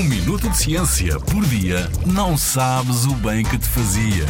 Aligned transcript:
Um 0.00 0.04
minuto 0.04 0.48
de 0.48 0.56
ciência 0.56 1.20
por 1.20 1.44
dia 1.44 1.86
não 2.06 2.34
sabes 2.34 3.04
o 3.04 3.12
bem 3.16 3.44
que 3.44 3.58
te 3.58 3.66
fazia. 3.66 4.24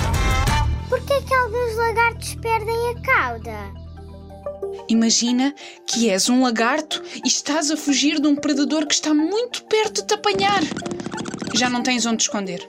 Por 0.89 1.01
que 1.03 1.13
é 1.13 1.23
que 1.23 1.33
alguns 1.33 1.77
lagartos 1.77 2.35
perdem 2.35 2.89
a 2.89 3.01
cauda? 3.01 3.73
Imagina 4.89 5.55
que 5.87 6.11
és 6.11 6.29
um 6.29 6.43
lagarto 6.43 7.01
e 7.25 7.29
estás 7.29 7.71
a 7.71 7.77
fugir 7.77 8.21
de 8.21 8.27
um 8.27 8.35
predador 8.35 8.85
que 8.85 8.95
está 8.95 9.15
muito 9.15 9.63
perto 9.67 10.01
de 10.01 10.09
te 10.09 10.15
apanhar. 10.15 10.61
Já 11.55 11.71
não 11.71 11.85
tens 11.85 12.05
onde 12.05 12.17
te 12.17 12.23
esconder. 12.23 12.69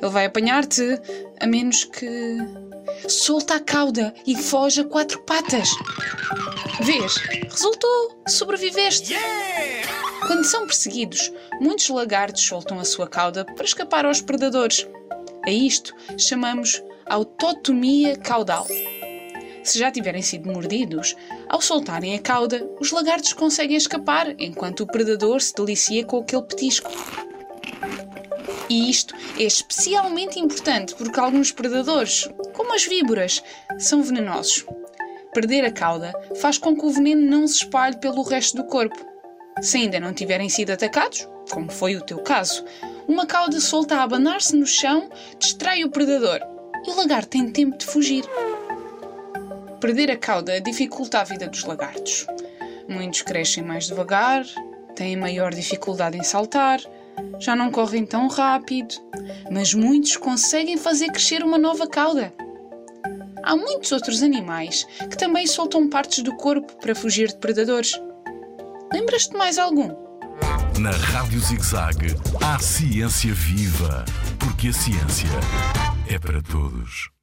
Ele 0.00 0.10
vai 0.10 0.26
apanhar-te, 0.26 1.00
a 1.40 1.46
menos 1.46 1.84
que. 1.84 2.36
Solta 3.08 3.56
a 3.56 3.60
cauda 3.60 4.14
e 4.26 4.34
foge 4.36 4.80
a 4.80 4.84
quatro 4.84 5.20
patas. 5.22 5.68
Vês? 6.80 7.14
Resultou! 7.50 8.22
Sobreviveste! 8.26 9.14
Quando 10.26 10.44
são 10.44 10.66
perseguidos, 10.66 11.32
muitos 11.60 11.88
lagartos 11.88 12.42
soltam 12.42 12.78
a 12.78 12.84
sua 12.84 13.06
cauda 13.06 13.44
para 13.44 13.64
escapar 13.64 14.04
aos 14.04 14.20
predadores. 14.20 14.86
A 15.46 15.50
isto 15.50 15.94
chamamos 16.16 16.82
autotomia 17.06 18.16
caudal. 18.16 18.66
Se 19.62 19.78
já 19.78 19.90
tiverem 19.90 20.22
sido 20.22 20.50
mordidos, 20.50 21.14
ao 21.48 21.60
soltarem 21.60 22.14
a 22.14 22.18
cauda, 22.18 22.68
os 22.80 22.90
lagartos 22.90 23.32
conseguem 23.32 23.76
escapar 23.76 24.34
enquanto 24.38 24.80
o 24.80 24.86
predador 24.86 25.40
se 25.40 25.54
delicia 25.54 26.04
com 26.04 26.18
aquele 26.18 26.42
petisco. 26.42 26.90
E 28.68 28.90
isto 28.90 29.14
é 29.38 29.44
especialmente 29.44 30.38
importante 30.38 30.94
porque 30.94 31.18
alguns 31.18 31.50
predadores, 31.50 32.28
como 32.54 32.74
as 32.74 32.84
víboras, 32.84 33.42
são 33.78 34.02
venenosos. 34.02 34.66
Perder 35.32 35.64
a 35.64 35.72
cauda 35.72 36.12
faz 36.40 36.58
com 36.58 36.76
que 36.76 36.84
o 36.84 36.90
veneno 36.90 37.22
não 37.22 37.46
se 37.46 37.58
espalhe 37.58 37.96
pelo 37.98 38.22
resto 38.22 38.56
do 38.56 38.64
corpo. 38.64 38.98
Se 39.62 39.78
ainda 39.78 39.98
não 39.98 40.12
tiverem 40.12 40.48
sido 40.48 40.70
atacados, 40.70 41.28
como 41.50 41.70
foi 41.70 41.96
o 41.96 42.04
teu 42.04 42.18
caso, 42.18 42.64
uma 43.06 43.26
cauda 43.26 43.58
solta 43.60 43.96
a 43.96 44.02
abanar-se 44.02 44.54
no 44.54 44.66
chão 44.66 45.08
distrai 45.38 45.82
o 45.84 45.90
predador 45.90 46.40
e 46.86 46.90
o 46.90 46.96
lagarto 46.96 47.30
tem 47.30 47.50
tempo 47.50 47.78
de 47.78 47.86
fugir. 47.86 48.24
Perder 49.80 50.10
a 50.10 50.16
cauda 50.16 50.60
dificulta 50.60 51.20
a 51.20 51.24
vida 51.24 51.48
dos 51.48 51.64
lagartos. 51.64 52.26
Muitos 52.88 53.22
crescem 53.22 53.62
mais 53.62 53.86
devagar, 53.86 54.44
têm 54.94 55.16
maior 55.16 55.54
dificuldade 55.54 56.18
em 56.18 56.22
saltar, 56.22 56.80
já 57.38 57.54
não 57.54 57.70
correm 57.70 58.04
tão 58.04 58.28
rápido, 58.28 58.94
mas 59.50 59.74
muitos 59.74 60.16
conseguem 60.16 60.76
fazer 60.76 61.10
crescer 61.10 61.42
uma 61.42 61.58
nova 61.58 61.86
cauda. 61.86 62.32
Há 63.42 63.56
muitos 63.56 63.92
outros 63.92 64.22
animais 64.22 64.86
que 64.98 65.16
também 65.16 65.46
soltam 65.46 65.88
partes 65.88 66.22
do 66.22 66.34
corpo 66.36 66.74
para 66.80 66.94
fugir 66.94 67.28
de 67.28 67.38
predadores. 67.38 67.92
Lembras-te 68.92 69.36
mais 69.36 69.58
algum? 69.58 69.88
Na 70.78 70.90
Rádio 70.90 71.40
ZigZag 71.40 72.14
há 72.42 72.58
ciência 72.58 73.32
viva, 73.34 74.04
porque 74.38 74.68
a 74.68 74.72
ciência 74.72 75.28
é 76.08 76.18
para 76.18 76.40
todos. 76.42 77.17